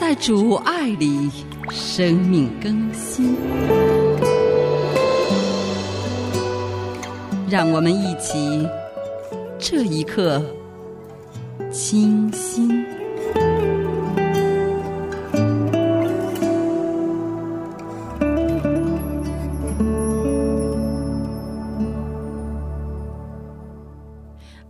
[0.00, 1.30] 在主爱里
[1.68, 3.36] 生命更新。
[7.50, 8.66] 让我们一起
[9.58, 10.42] 这一刻
[11.70, 12.89] 清新。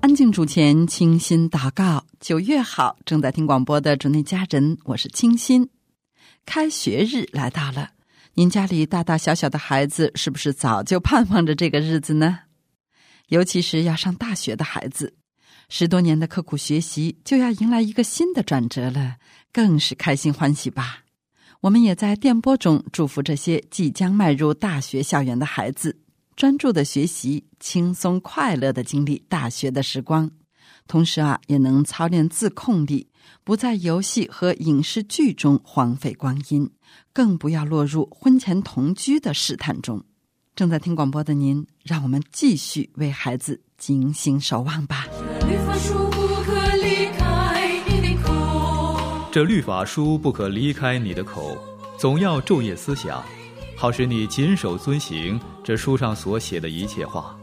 [0.01, 2.07] 安静主前，清新祷告。
[2.21, 5.69] 九月好，正在听广播的主内家人，我是清新。
[6.47, 7.91] 开学日来到了，
[8.33, 12.39] 您家里大大小小的孩子是不是早就盼望着这个日子呢？
[13.29, 15.15] 尤其是要上大学的孩子，
[15.69, 19.17] 十多年的刻苦学习就要迎来一个新的转折了，
[19.53, 21.01] 更是开心欢喜吧。
[21.61, 26.01] 我们也在电波中祝福这些即将迈入大学校园的孩子。
[26.37, 30.31] 专注的学习，轻松快乐的经历大学的时光，
[30.87, 33.09] 同时啊，也能操练自控力，
[33.45, 36.71] 不在游戏和影视剧中荒废光阴，
[37.13, 40.03] 更不要落入婚前同居的试探中。
[40.57, 45.07] 正在听广播的您，让我们继续为孩子精心守望吧。
[45.41, 51.57] 这律法书不可离开你的口，这律法书不可离开你的口，
[51.99, 53.23] 总要昼夜思想。
[53.81, 57.35] 好使你谨守遵行这书上所写的一切话，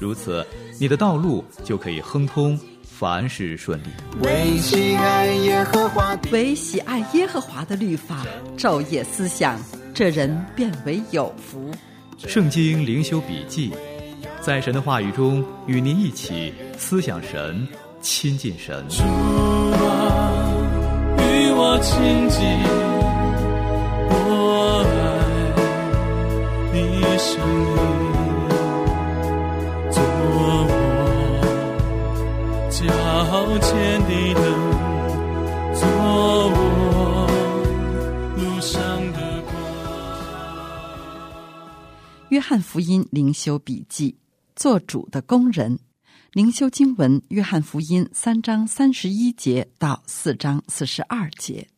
[0.00, 0.44] 如此，
[0.80, 3.86] 你的道路就可以亨通，凡事顺利。
[4.20, 8.26] 唯喜爱耶和华的，唯喜爱耶和华的律法，
[8.58, 9.60] 昼夜思想，
[9.94, 11.70] 这人变为有福。
[12.18, 13.72] 圣经灵修笔记，
[14.40, 17.64] 在神的话语中与您一起思想神，
[18.00, 18.84] 亲近神。
[18.88, 20.32] 主啊，
[21.16, 22.89] 与我亲近。
[27.20, 27.28] 爱你，
[29.92, 30.00] 做
[30.32, 30.40] 我
[32.70, 32.80] 脚
[33.60, 33.68] 前
[34.08, 34.42] 的灯，
[35.74, 35.82] 做
[36.56, 36.58] 我
[38.38, 38.72] 路上
[39.12, 39.52] 的光。
[42.30, 44.16] 约翰福音灵修笔记，
[44.56, 45.78] 做主的工人。
[46.32, 51.68] 灵修经文：约翰福音三章三十一节到四章四十二节。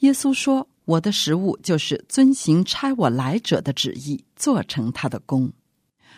[0.00, 5.52] 耶稣说：“我的食物就是遵行差我来者的旨意，做成他的功。”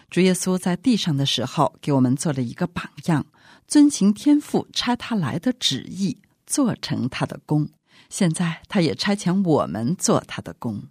[0.08, 3.26] 主耶稣在地上的时候，给我们做了一个榜样，
[3.68, 6.16] 遵行天父差他来的旨意，
[6.46, 7.68] 做成他的功。
[8.08, 10.82] 现在他也差遣我们做他的功。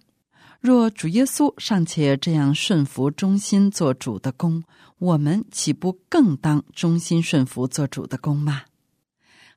[0.60, 4.64] 若主耶稣尚且这样顺服忠心做主的功，
[5.00, 8.62] 我们岂不更当忠心顺服做主的功吗？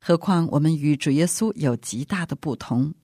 [0.01, 2.95] 何况我们与主耶稣有极大的不同。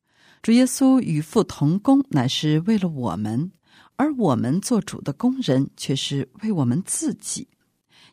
[0.43, 3.51] 主耶稣与父同工，乃是为了我们；
[3.97, 7.47] 而我们做主的工人，却是为我们自己。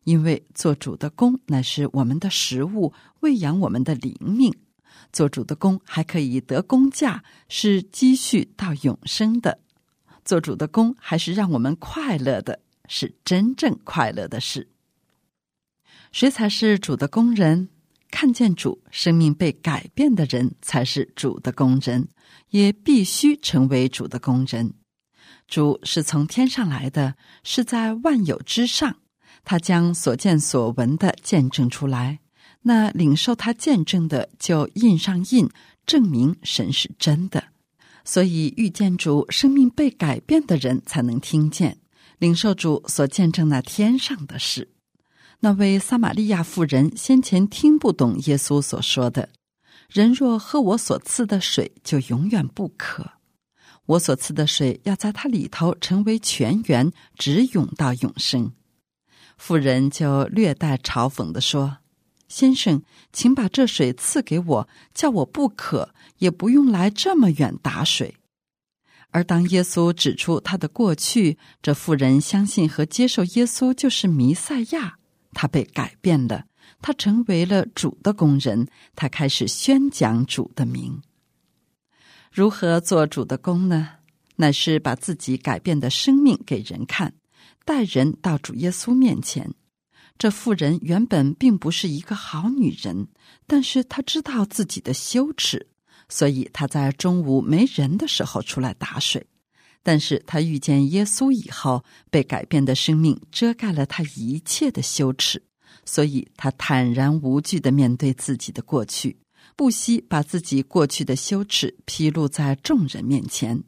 [0.04, 4.54] 因为做主的工乃是我们的食物，喂养我们的灵命。
[5.14, 9.60] 做主的工还可以得工价，是积蓄到永生的。
[10.26, 14.68] 做主的工还是让我们快乐的，是真正快乐的事。
[16.12, 17.70] 谁才是主的工人？
[18.10, 22.08] 看见主生命被改变的人才是主的工人，
[22.50, 24.74] 也必须成为主的工人。
[25.48, 28.98] 主是从天上来的，是在万有之上，
[29.44, 32.20] 他将所见所闻的见证出来。
[32.64, 35.50] 那领受他见证的，就印上印，
[35.86, 37.46] 证明神是真的。
[38.04, 41.78] 所以遇见主生命被改变的人，才能听见
[42.20, 44.70] 领受主所见证那天上的事。
[45.40, 49.30] 那位撒玛利亚妇人先前听不懂耶稣所说的
[49.88, 53.14] ：“人若喝我所赐的水，就永远不渴。
[53.86, 58.52] 我所赐的水要在它里头成为泉源，直涌到永生。”
[59.38, 61.78] 妇人就略带嘲讽的说
[62.28, 62.82] ：“先生，
[63.14, 68.16] 请把这水赐给我，叫我不渴，也不用来这么远打水。”
[69.12, 74.98] 而当耶稣指出他的过去，这妇人相信和接受耶稣就是弥赛亚。
[75.34, 76.46] 他被改变了，
[76.82, 81.02] 他成为了主的工人，他开始宣讲主的名。
[82.32, 83.90] 如何做主的工呢？
[84.36, 87.16] 乃是把自己改变的生命给人看，
[87.66, 89.56] 带人到主耶稣面前。
[90.20, 93.08] 这妇人原本并不是一个好女人，
[93.48, 95.68] 但是她知道自己的羞耻，
[96.10, 99.26] 所以她在中午没人的时候出来打水。
[99.82, 105.42] 但是她遇见耶稣以后，被改变的生命遮盖了她一切的羞耻，
[105.88, 109.18] 所以他坦然无惧的面对自己的过去，
[109.56, 113.64] 不惜把自己过去的羞耻披露在众人面前。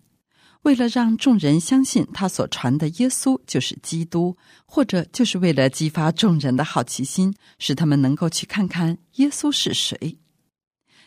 [0.63, 4.35] 为了让众人相信他所传的耶稣就是基督，
[4.65, 10.17] 或者就是为了激发众人的好奇心，使他们能够去看看耶稣是谁。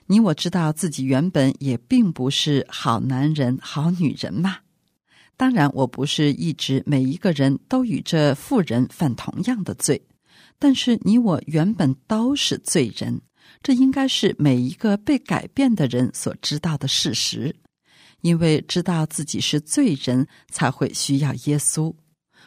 [0.06, 4.56] 你我知道自己原本也并不是好男人、好女人嘛。
[5.36, 10.00] 当然，我不是一直每一个人都与这妇人犯同样的罪，
[10.62, 13.20] 但是你我原本都是罪人，
[13.64, 17.56] 这应该是每一个被改变的人所知道的事实。
[18.20, 21.92] 因为知道自己是罪人，才会需要耶稣。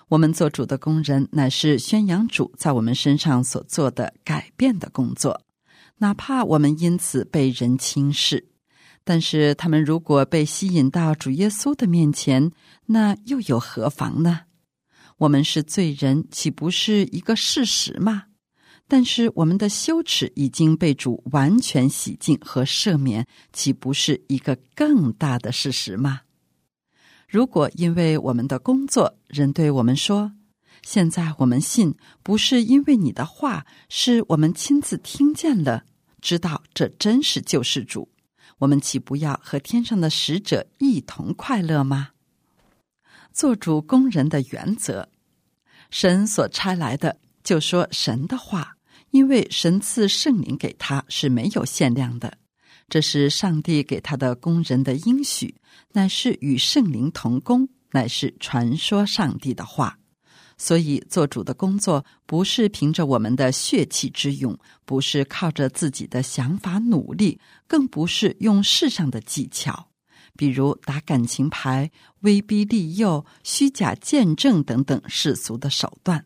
[0.08, 5.42] 我们做主的工人，乃是宣扬主在我们身上所做的改变的工作，
[5.98, 8.48] 哪怕我们因此被人轻视。
[9.04, 12.50] 但是他们如果被吸引到主耶稣的面前，
[12.86, 14.44] 那又有何妨呢？
[15.18, 18.24] 我们是罪人，岂不是一个事实吗？
[18.88, 26.22] 但是我们的羞耻已经被主完全洗净和赦免，岂不是一个更大的事实吗？
[27.28, 30.34] 如果因为我们的工作，人对我们说
[30.84, 35.86] ：“现在我们信，不是因为你的话，是我们亲自听见了，
[36.22, 38.10] 知道这真是救世主。”
[38.60, 42.10] 我们岂不要和天上的使者一同快乐吗？
[43.36, 45.10] 做主工人的原则，
[45.90, 48.78] 神所差来的就说神的话，
[49.12, 52.38] 因为神赐圣灵给他是没有限量的，
[52.88, 55.54] 这是上帝给他的工人的应许，
[55.92, 60.00] 乃是与圣灵同工，乃是传说上帝的话。
[60.58, 69.90] 所以，做主的工作不是凭着我们的血气之勇，不是靠着自己的想法努力，更不是用世上的技巧，
[70.38, 71.92] 比如打感情牌、
[72.22, 76.26] 威逼利诱、虚假见证等等世俗的手段。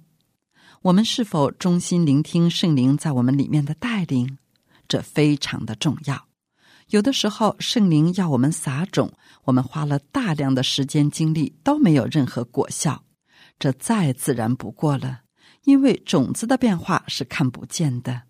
[0.82, 4.38] 我们是否忠心聆听圣灵在我们里面的带领？
[4.88, 6.28] 这非常的重要。
[6.88, 9.14] 有的时候，圣灵要我们撒种，
[9.44, 13.04] 我们花了大量的时间精力，都没有任何果效。
[13.60, 15.22] 这再自然不过了，
[15.66, 18.24] 因为种子的变化是看不见的。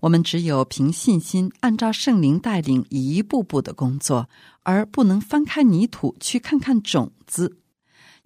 [0.00, 4.28] 我们只有凭信心，按照圣灵带领，一步步的工作，
[4.62, 7.58] 而不能翻开泥土去看看种子。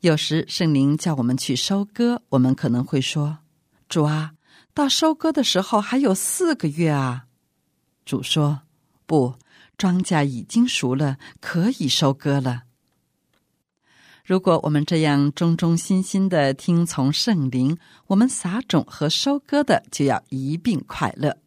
[0.01, 3.39] 有时圣灵叫我们去收割，我们可能会说
[3.89, 4.33] ：“主啊，
[4.75, 7.25] 到收割的时候还有四个月啊。”
[8.05, 8.63] 主说
[9.07, 9.37] ：“不，
[9.79, 12.65] 庄稼已经熟了，可以收割了。”
[14.25, 17.79] 如果我们这样忠忠心心的听从圣灵，
[18.09, 21.39] 我们撒种和收割的就要一并快乐。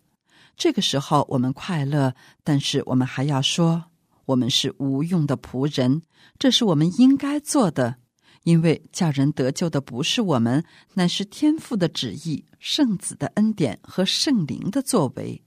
[0.58, 3.86] 这个时候我们快乐，但是我们还要说，
[4.26, 6.02] 我们是无用的仆人，
[6.40, 7.98] 这是我们应该做的，
[8.44, 10.64] 因为叫人得救的不是我们，
[10.94, 15.42] 乃是天父的旨意、圣子的恩典和圣灵的作为。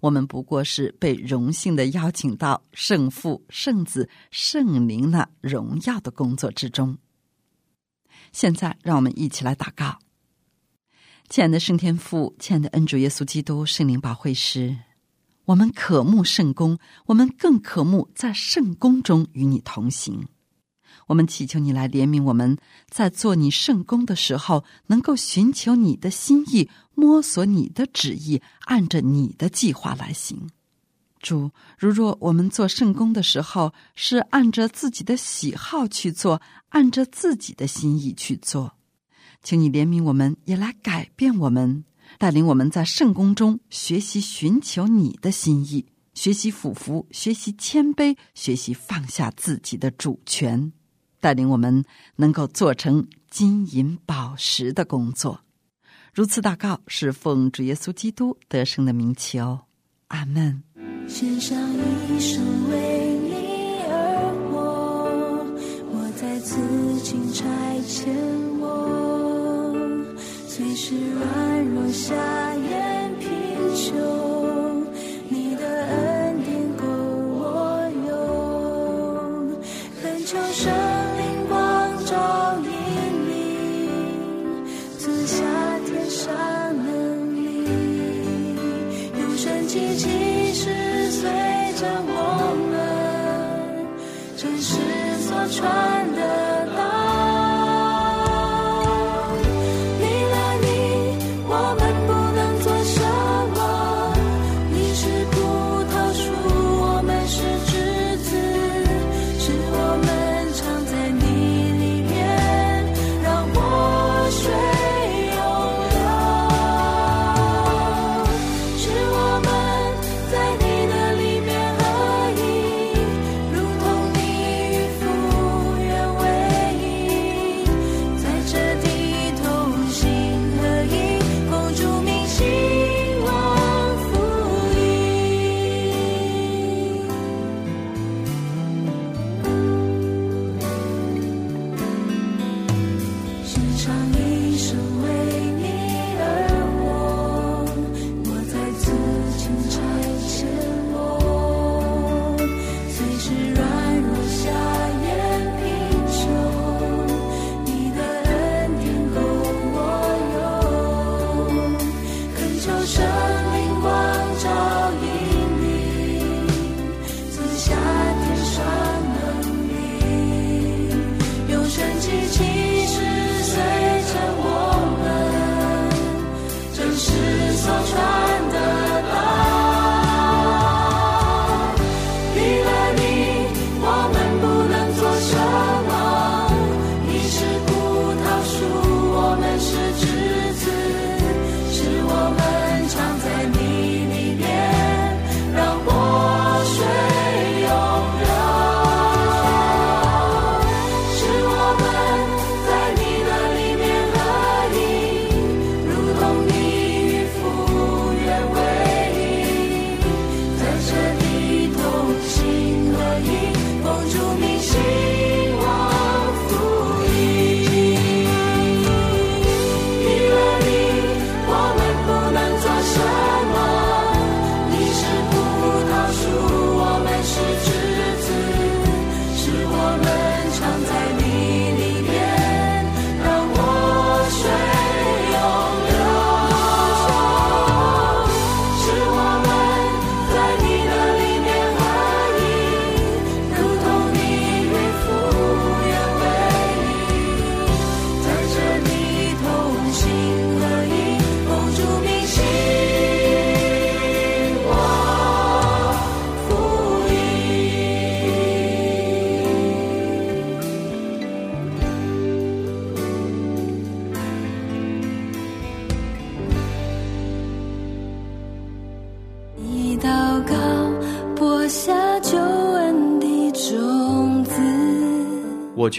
[0.00, 6.96] 我们不过是被荣幸的邀请到圣父、圣子、圣灵那荣耀的工作之中。
[8.32, 9.98] 现在，让我们一起来祷告。
[11.28, 14.74] 亲爱的圣天父，亲爱的恩主耶稣基督，圣灵保惠师，
[15.44, 20.26] 我们渴慕圣功，我们更渴慕在圣功中与你同行。
[21.06, 22.56] 我们祈求你来怜悯我们，
[22.88, 30.48] 在做你圣功的时候，能够寻求你的心意，摸索你的旨意，按着你的计划来行。
[31.20, 38.77] 主，如若我们做圣功的时候是按着自己的喜好去做，按着自己的心意去做，
[39.42, 41.84] 请你怜悯我们，也来改变我们，
[42.18, 50.72] 带领我们在圣宫中学习寻求你的心意，学习俯伏，学习谦卑，学习放下自己的主权。
[51.20, 55.40] 带领我们能够做成金银宝石的工作，
[56.14, 59.58] 如此祷告是奉主耶稣基督得胜的名求，
[60.08, 60.62] 阿门。
[61.08, 61.58] 献上
[62.08, 62.40] 一生
[62.70, 63.92] 为你而
[64.50, 64.60] 活，
[65.90, 66.56] 我在此
[67.02, 67.44] 请差
[67.80, 68.12] 遣
[68.60, 69.27] 我，
[70.58, 72.12] 虽是软弱下
[72.56, 73.28] 眼贫
[73.76, 73.94] 穷，
[75.28, 79.54] 你的恩典够我用，
[80.02, 80.74] 恳求圣
[81.16, 82.68] 灵光照引
[83.28, 83.30] 领，
[84.98, 85.44] 赐下
[85.86, 86.26] 天上
[86.76, 87.38] 能力。
[89.14, 91.30] 有神奇奇事随
[91.76, 92.12] 着我
[92.68, 92.74] 们，
[94.36, 94.74] 真实
[95.20, 96.04] 所传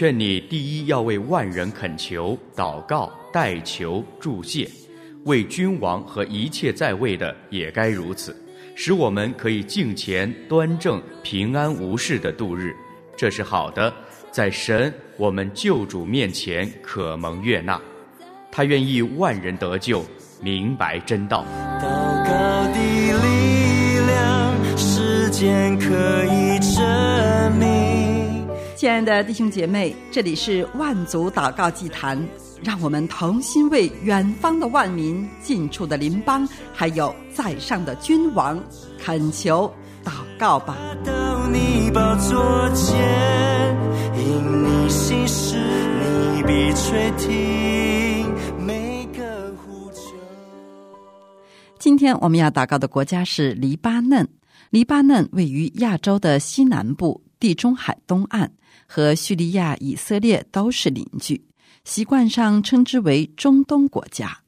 [0.00, 4.66] 劝你第一要为万人恳求、祷告、代求、祝谢，
[5.26, 8.34] 为君王和一切在位的也该如此，
[8.74, 12.74] 使我们可以敬虔、端正、平安无事的度日，
[13.14, 13.92] 这是好的，
[14.30, 17.78] 在神我们救主面前可蒙悦纳。
[18.50, 20.02] 他愿意万人得救，
[20.40, 21.44] 明白真道。
[21.78, 21.84] 祷
[22.24, 22.32] 告
[22.72, 22.78] 的
[23.22, 27.69] 力量，时间可以证明。
[28.80, 32.18] 亲爱的弟兄姐妹，这里是万族祷告祭坛，
[32.64, 38.58] 让我们同心为远方的万民、近处的邻邦，还有在上的君王
[38.98, 39.70] 恳求
[40.02, 40.78] 祷告吧。
[41.04, 43.76] 到你宝座前，
[44.16, 45.58] 因你心事，
[46.34, 48.34] 你必垂听
[48.64, 50.00] 每个呼求。
[51.78, 54.26] 今天我们要祷告的国家是黎巴嫩。
[54.70, 58.50] 黎巴嫩位于亚洲的西南部，地中海东岸，
[58.86, 61.42] 和叙利亚、以色列都是邻居，
[61.84, 64.38] 习惯上称之为中东国家。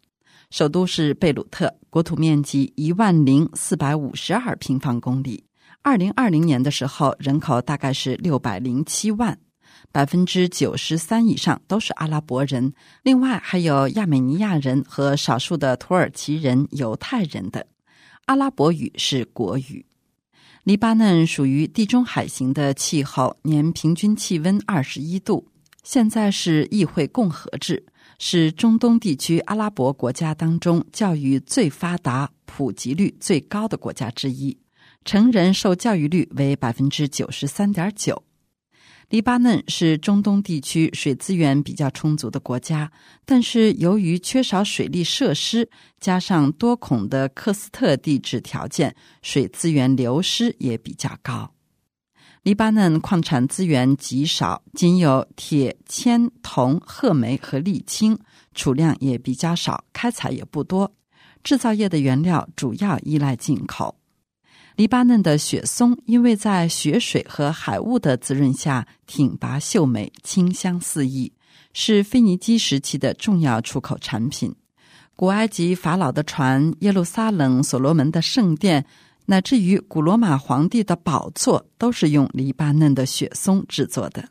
[0.50, 5.42] 首都是贝鲁特，国土面积一万零四百五十二平方公里。
[5.80, 9.37] 二零二零年的时候，人口大概是六百零七万，
[9.90, 17.64] 百分之九十三以上都是阿拉伯人，另外还有亚美尼亚人和少数的土耳其人、犹太人等。
[18.26, 19.84] 阿拉伯语是国语。
[20.64, 25.49] 黎巴嫩属于地中海型的气候，年平均气温二十一度。
[25.83, 27.85] 现在是议会共和制，
[28.21, 34.57] 是中东地区阿拉伯国家当中教育最发达、普及率最高的国家之一。
[35.04, 38.23] 成人受教育率为百分之九十三点九。
[39.12, 42.90] 黎巴嫩是中东地区水资源比较充足的国家，
[43.26, 45.69] 但是由于缺少水利设施，
[46.00, 51.52] 加上多孔的科斯特地质条件，水资源流失也比较高。
[52.42, 58.19] 黎巴嫩矿产资源极少，仅有铁、铅、铜、褐煤和沥青，
[58.54, 60.90] 储量也比较少，开采也不多。
[61.45, 63.95] 制造业的原料主要依赖进口。
[64.74, 71.30] 黎巴嫩的雪松因为在雪水和海雾的滋润下挺拔秀美、清香四溢，
[71.74, 74.54] 是腓尼基时期的重要出口产品。
[75.14, 78.86] 古埃及法老的船、耶路撒冷、所罗门的圣殿，
[79.26, 84.30] 乃至于古罗马皇帝的宝座，都是用黎巴嫩的雪松制作的。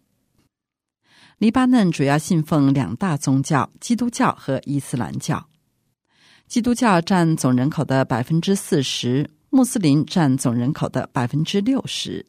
[1.37, 5.47] 黎巴嫩主要信奉两大宗教：基督教和伊斯兰教。
[6.47, 9.29] 基督教占总人口的百分之四十。
[9.53, 12.25] 穆斯林占总人口的百分之六十。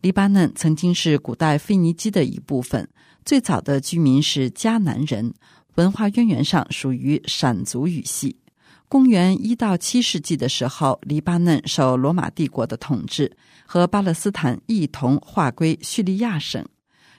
[0.00, 2.88] 黎巴嫩曾经是古代腓尼基的一部分，
[3.24, 5.32] 最早的居民是迦南人，
[5.76, 8.36] 文化渊源上属于闪族语系。
[8.88, 16.66] 公元一到七世纪的时候，黎巴嫩受罗马帝国的统治，和巴勒斯坦一同划归叙利亚省。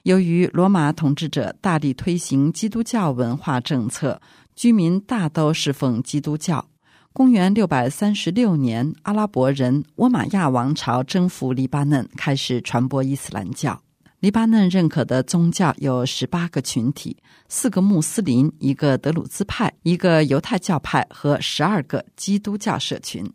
[0.04, 4.22] 由于罗马统治者大力推行基督教文化政策，
[4.54, 6.68] 居民大都侍奉基督教。
[7.12, 13.82] 公元六百三十六年，阿拉伯人倭马亚王朝征服黎巴嫩，开始传播伊斯兰教。
[14.20, 23.28] 黎巴嫩认可的宗教有十八个群体：四个穆斯林，一个德鲁兹派，一个犹太教派和十二个基督教社群。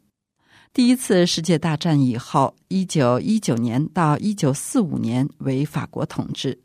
[0.72, 6.58] 第一次世界大战以后，一九一九年到一九四五年为法国统治，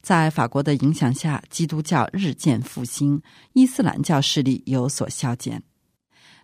[0.00, 3.20] 在法国的影响下，基督教日渐复兴，
[3.52, 5.62] 伊斯兰教势力有所消减。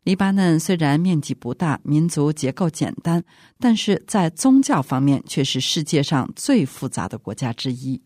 [0.03, 3.23] 黎巴嫩虽然面积不大，民族结构简单，
[3.59, 8.01] 但是在宗教方面却是世界上最复杂的国家之一。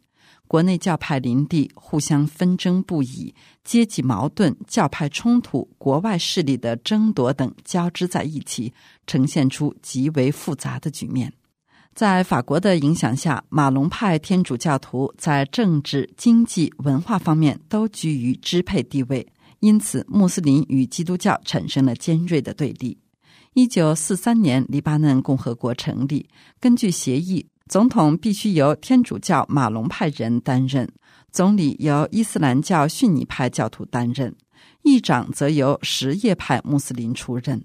[0.47, 8.75] 国内教派林立，互相纷争不已，阶级矛盾、教派冲突、国外势力的争夺等交织在一起，
[9.07, 11.33] 呈现出极为复杂的局面。
[11.95, 19.27] 在法国的影响下，马龙派天主教徒在政治、经济、文化方面都居于支配地位。
[19.65, 22.99] 因此，穆斯林与基督教产生了尖锐的对立。
[23.55, 26.29] 一九四三年，黎巴嫩共和国成立。
[26.61, 30.87] 根据协议，总统必须由天主教马龙派人担任，
[31.33, 34.37] 总理由伊斯兰教逊尼派教徒担任，
[34.83, 37.65] 议长则由什叶派穆斯林出任。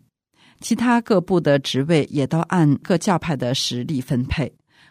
[0.62, 4.50] 其他各部的职位也都按各教派的实力分配。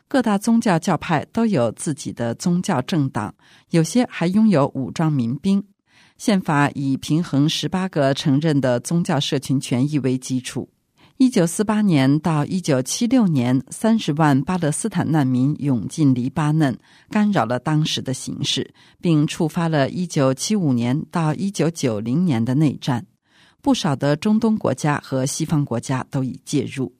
[0.08, 3.34] 各大宗教教派都有自己的宗教政党，
[3.70, 5.64] 有些还拥有武装民兵。
[6.18, 10.68] 宪法以平衡十八个承认的宗教社群权益为基础。
[11.16, 16.76] 一九四八年到一九七六年，三十万巴勒斯坦难民涌进黎巴嫩，
[17.08, 23.06] 干扰了当时的形势，并触发了一九七五年到一九九零年的内战。
[23.62, 26.92] 不少的中东国家和西方国家都已介入。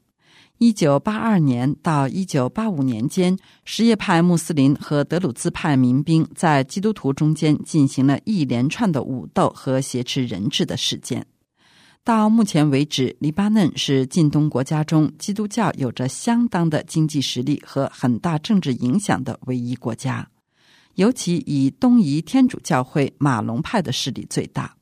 [0.59, 11.25] 一九八二年到一九八五年间，什叶派穆斯林和德鲁兹派民兵在基督徒中间进行了一连串的武斗和挟持人质的事件。
[12.03, 20.29] 到目前为止，黎巴嫩是近东国家中基督教有着相当的经济实力和很大政治影响的唯一国家。
[20.97, 24.75] 尤其以东夷天主教会马龙派的势力最大。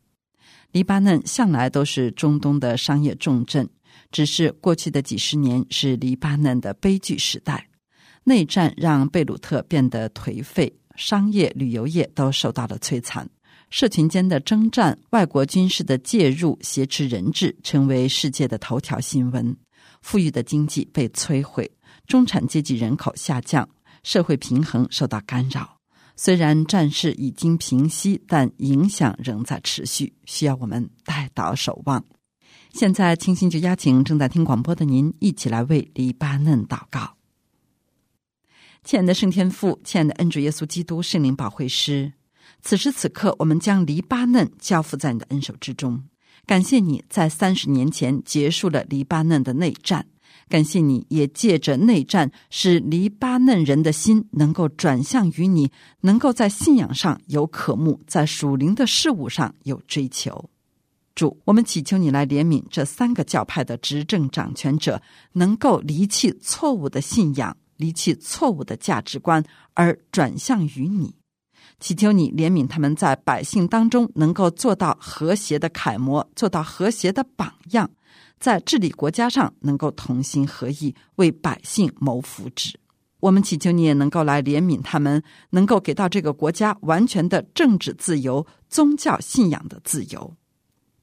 [0.72, 3.68] 黎巴嫩向来都是中东的商业重镇。
[4.16, 7.68] 只是过去的几十年是黎巴嫩的悲剧时代，
[8.24, 13.28] 内战让贝鲁特变得颓废，商业旅游业都受到了摧残，
[13.68, 19.54] 社群间的征战、外国军事的介入、挟持人质成为世界的头条新闻。
[20.00, 21.70] 富裕的经济被摧毁，
[22.06, 23.68] 中产阶级人口下降，
[24.02, 25.76] 社会平衡受到干扰。
[26.16, 32.02] 虽然战事已经平息，但影响仍在持续，需要我们带岛守望。
[32.76, 37.16] 现在，清新就邀请正在听广播的您一起来为黎巴嫩祷告。
[38.84, 42.12] 亲爱的圣天父，亲爱的恩主耶稣基督圣灵保惠师，
[42.60, 46.04] 此时此刻，我们将黎巴嫩交付在你的恩手之中。
[46.44, 50.06] 感谢你在三十年前结束了黎巴嫩的内战，
[50.46, 60.50] 感谢你也借着内战，使黎巴嫩人的心能够转向于你，能够在信仰上有渴慕，在属灵的事物上有追求。
[61.16, 65.00] 主，我们祈求你来怜悯这三个教派的执政掌权者，
[65.32, 71.14] 能够离弃错误的信仰，离弃错误的价值观，而转向于你。
[71.80, 77.90] 祈求你怜悯他们在百姓当中能够做到和谐的楷模，做到和谐的榜样，
[78.38, 82.74] 在治理国家上能够同心合意，为百姓谋福祉。
[83.20, 90.36] 我们祈求你也能够来怜悯他们，能够给到这个国家完全的政治自由、宗教信仰的自由。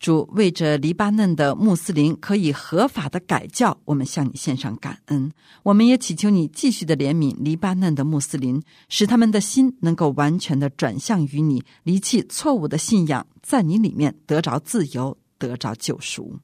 [0.03, 5.31] 主为着黎巴嫩的穆斯林可以合法的改教，我们向你献上感恩。
[5.63, 16.37] 我们也祈求你继续的怜悯黎巴嫩的穆斯林，使他们的心能够完全的转向于你，离弃错误的信仰，在你里面得着自由，得着救赎。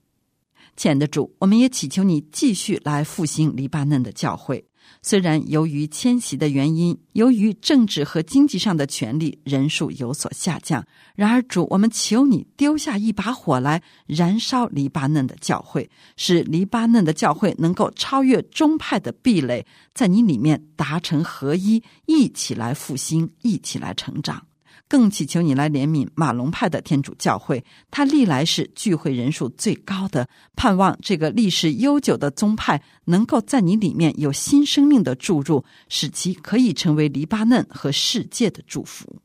[0.77, 4.68] 亲爱的主，我们也祈求你继续来复兴黎巴嫩的教会。
[5.01, 10.85] 虽然由于迁徙的原因，由于政治和经济上的权利人数有所下降，
[11.15, 24.48] 然而主，我们求你丢下一把火来燃烧黎巴嫩的教会，使黎巴嫩的教会能够超越宗派的壁垒，在你里面达成合一，一起来复兴，一起来成长。
[24.89, 30.27] 更祈求你来怜悯马龙派的天主教会，它历来是聚会人数最高的。
[30.55, 39.21] 盼望这个历史悠久的宗派能够在你里面有新生命的注入，使其可以成为黎巴嫩和世界的祝福。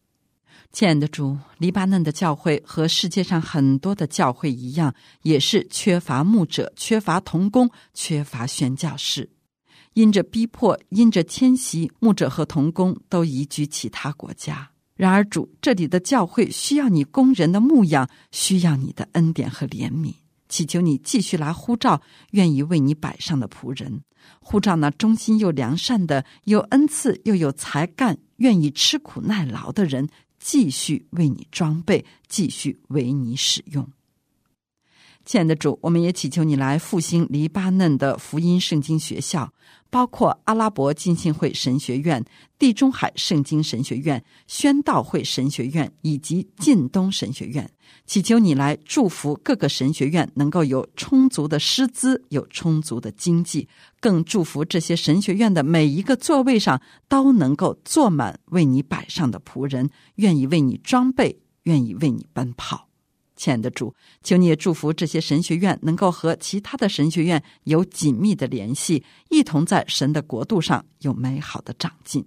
[0.71, 9.31] 亲爱的主，黎巴嫩的教会和世界上很多的教会一样，也是缺乏牧者、缺乏童工、缺乏宣教士。
[9.95, 14.74] 因着逼迫，因着迁徙，牧者和童工都移居其他国家。
[14.97, 20.15] 然而，主这里的教会需要你工人的牧养，需要你的恩典和怜悯。
[20.49, 24.03] 祈求你继续来呼召愿意为你摆上的仆人，
[24.39, 33.91] 呼召那忠心又良善的、有恩赐又有才干、愿意吃苦耐劳的人，继续为你装备，继续为你使用。
[35.25, 39.53] 亲爱的主，我们也祈求你来复兴黎巴嫩的福音圣经学校。
[39.91, 42.25] 包括阿拉伯浸信会神学院、
[42.59, 47.71] 地中海圣经神学院、宣道会神学院以及晋东神学院，
[48.05, 53.69] 祈求你来祝福各个神学院能够有充足的师资、有充足的经济，
[54.01, 62.89] 更祝福这些神学院的每一个座位上都能够坐满为你摆上的仆人，愿意为你装备，愿意为你奔跑。
[63.37, 72.25] 亲爱的主，求你也祝福这些神学院能够和其他的神学院有紧密的联系，一同在神的国度上有美好的长进。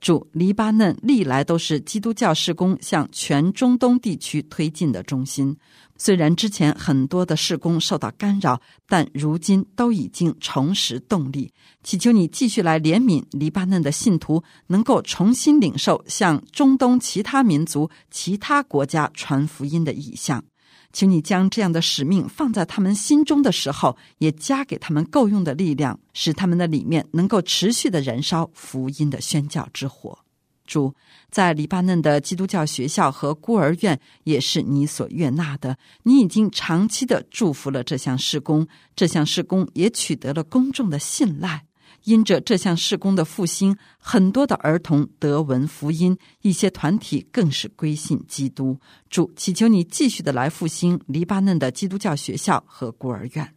[0.00, 5.56] 主，黎巴嫩历来都是基督教事工向全中东地区推进的中心。
[5.96, 11.52] 虽然之前很多的事工受到干扰，但如今都已经重拾动力。
[11.82, 20.44] 祈求你继续来怜悯黎巴嫩的信徒，能够重新领受向中东其他民族、其他国家传福音的意向。
[20.92, 30.18] 请你将这样的使命放在他们心中的时候，也加给他们够用的力量，使他们的里面能够持续的燃烧福音的宣教之火。
[30.66, 30.94] 主，
[31.30, 35.78] 在黎巴嫩的基督教学校和孤儿院也是你所悦纳的。
[36.02, 41.64] 你已经长期的祝福了这项施工，这项施工也取得了公众的信赖。
[42.04, 48.78] 因着这项事工的复兴，很多的儿童得闻福音，一些团体更是归信基督。
[49.10, 53.54] 主祈求你继续的来复兴黎巴嫩的基督教学校和孤儿院。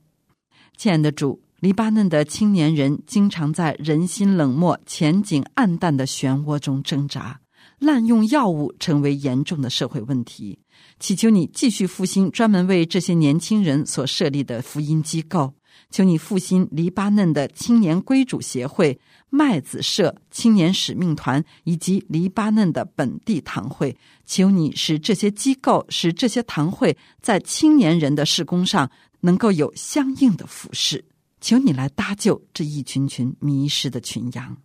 [0.76, 7.40] 亲爱的主，黎巴嫩的青年人经常在人心冷漠、前景暗淡的漩涡中挣扎，
[7.78, 10.60] 滥用药物成为严重的社会问题。
[11.00, 15.54] 祈求你继续复兴专门为这些年轻人所设立的福音机构，
[15.90, 23.96] 求你复兴黎巴嫩的青年归主协会、麦子社青年使命团以及黎巴嫩的本地堂会。
[24.26, 31.04] 求你使这些机构、使这些堂会在青年人的事工上能够有相应的服饰。
[31.42, 34.56] 求你来搭救这一群群迷失的群羊，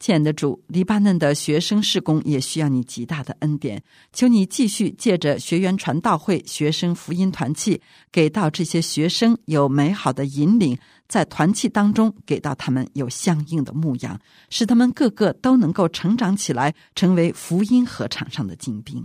[0.00, 3.82] 亲爱的主，黎巴嫩的学生事工也需要你极大的恩典。
[4.14, 7.78] 求你继续借着学员传道会、学生福音团契，
[8.10, 19.04] 给到这些学生有美好的引领，在团契当中给到他们有相应的牧养，使他们个个都能够成长起来，成为福音合场上的精兵。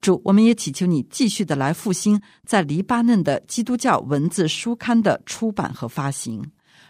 [0.00, 6.42] 主，我们也祈求你继续的来复兴在黎巴嫩的基督教文字书刊的出版和发行，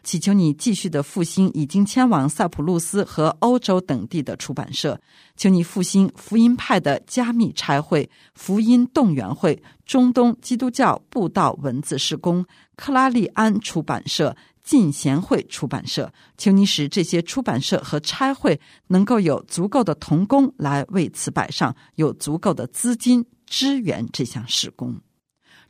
[0.03, 5.01] 祈求你继续的复兴已经迁往塞浦路斯和欧洲等地的出版社，
[5.37, 12.45] 求你复兴福音派的加密差会、福音动员会、中东基督教布道文字施工、
[12.77, 14.37] 克拉利安出版社。
[14.65, 25.01] 进贤会出版社，求你使这些出版社和差会能够有足够的童工来为此摆上，有足够的资金支援这项施工。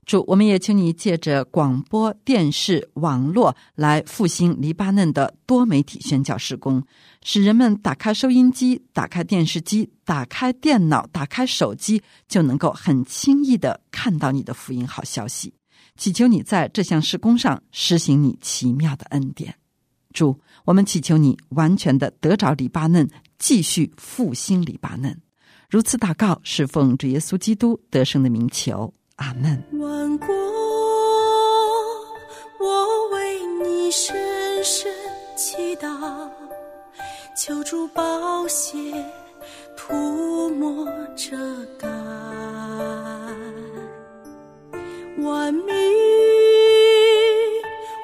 [0.05, 6.85] 主，我们也请你借着广播电视、网络来复兴黎巴嫩的多媒体宣教施工，
[7.23, 15.55] 使人们打开收音机、打开电视机、打开电脑、打开手机，就能够很轻易的看到你的福音好消息。
[15.97, 19.55] 祈求你在这项施工上实行你奇妙的恩典，
[20.13, 25.17] 主，我们祈求你完全的得着黎巴嫩，继续复兴黎巴嫩。
[25.71, 29.63] 如此祷告，是奉主耶稣基督得胜的名求，阿门。
[29.81, 30.27] 万国，
[32.59, 34.93] 我为你深深
[35.37, 35.89] 祈祷，
[37.37, 38.79] 求主宝血
[39.77, 41.37] 涂抹遮
[41.79, 41.89] 盖。
[45.19, 45.75] 万民，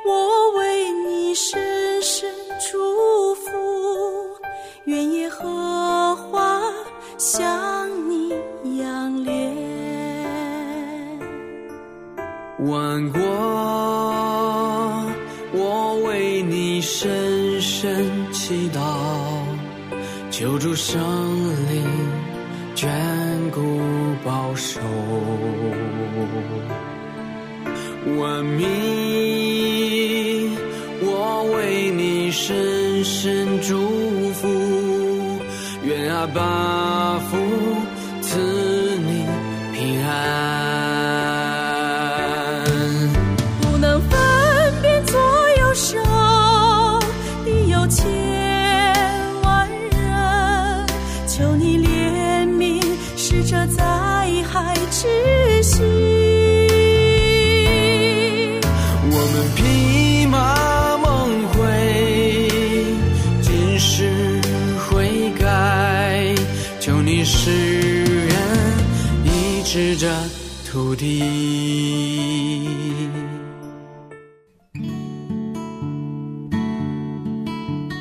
[0.07, 2.33] 我为你深深
[2.71, 3.51] 祝福，
[4.85, 6.73] 愿耶和华
[12.69, 13.21] 万国，
[15.55, 18.79] 我为你深深祈祷，
[20.31, 21.01] 求主圣
[21.71, 21.83] 灵
[22.75, 22.87] 眷
[23.55, 23.81] 顾
[24.23, 24.81] 保守。
[28.19, 28.67] 万民，
[31.01, 34.47] 我为你深深祝福，
[35.85, 37.39] 愿阿爸父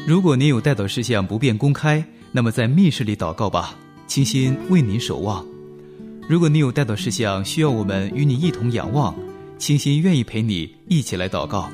[0.08, 3.76] 如果您有带祷事项不便公开，那么在密室里祷告吧，
[4.08, 5.46] 清心为您守望。
[6.28, 9.14] 如果你有带祷事项需要我们与你一同仰望，
[9.60, 11.70] 清心愿意陪你一起来祷告。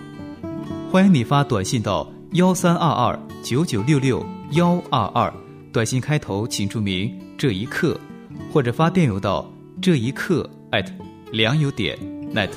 [0.91, 5.33] 欢迎你发短信到幺三二二九九六六幺二二，
[5.71, 7.97] 短信开头请注明“这一刻”，
[8.51, 9.49] 或者发电邮到
[9.81, 10.87] 这一刻 at
[11.33, 11.97] 良友点
[12.31, 12.51] net。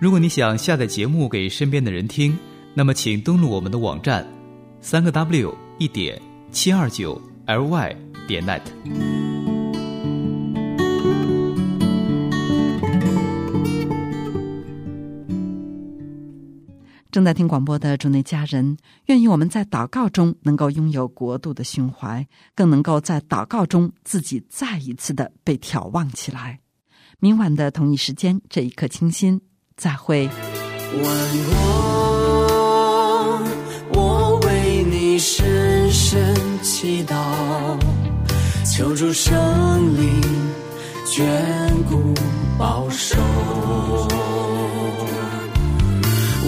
[0.00, 2.34] 如果你想下载节目给身边的人听，
[2.72, 4.26] 那么请登录我们的网站，
[4.80, 6.18] 三个 W 一点
[6.50, 7.94] 七二九 ly
[8.26, 8.62] 点 net。
[17.10, 26.60] 正在听广播的主内家人，愿意我们在祷告中能够拥有国度的胸怀，更能够在祷告中自己再一次的被眺望起来。
[27.20, 29.40] 明晚的同一时间，这一刻清新，
[29.76, 30.28] 再会。
[30.28, 31.04] 万
[31.48, 31.56] 国，
[33.92, 37.16] 我为你深深祈祷，
[38.64, 39.34] 求主圣
[39.96, 40.22] 灵
[41.06, 41.26] 眷
[41.90, 42.14] 顾
[42.56, 43.18] 保守。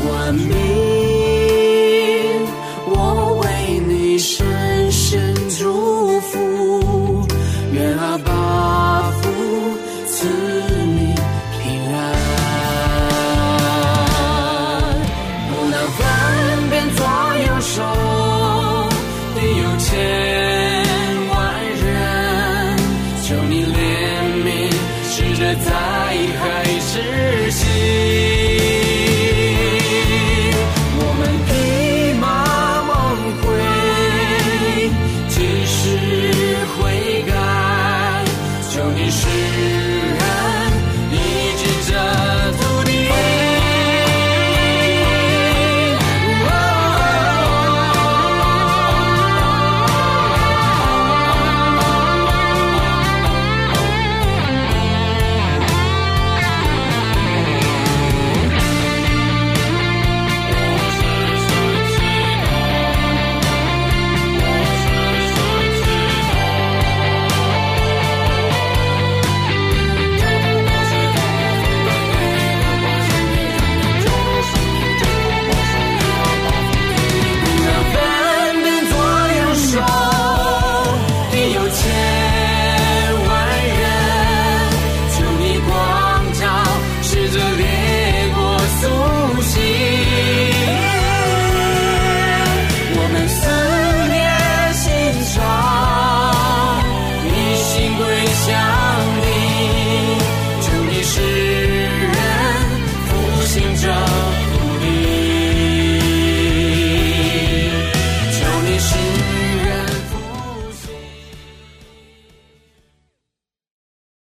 [0.08, 0.54] 万民，